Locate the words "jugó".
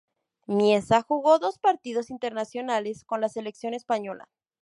1.03-1.37